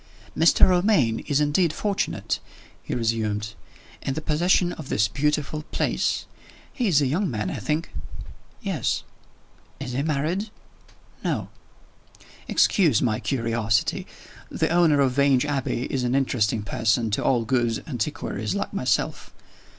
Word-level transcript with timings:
"Mr. 0.35 0.67
Romayne 0.67 1.19
is 1.27 1.39
indeed 1.39 1.71
fortunate," 1.71 2.39
he 2.81 2.95
resumed, 2.95 3.53
"in 4.01 4.15
the 4.15 4.19
possession 4.19 4.73
of 4.73 4.89
this 4.89 5.07
beautiful 5.07 5.61
place. 5.71 6.25
He 6.73 6.87
is 6.87 7.03
a 7.03 7.05
young 7.05 7.29
man, 7.29 7.51
I 7.51 7.57
think?" 7.59 7.91
"Yes." 8.63 9.03
"Is 9.79 9.91
he 9.91 10.01
married?" 10.01 10.49
"No." 11.23 11.49
"Excuse 12.47 12.99
my 12.99 13.19
curiosity. 13.19 14.07
The 14.49 14.69
owner 14.69 15.01
of 15.01 15.11
Vange 15.11 15.45
Abbey 15.45 15.83
is 15.93 16.03
an 16.03 16.15
interesting 16.15 16.63
person 16.63 17.11
to 17.11 17.23
all 17.23 17.45
good 17.45 17.83
antiquaries 17.85 18.55
like 18.55 18.73
myself. 18.73 19.31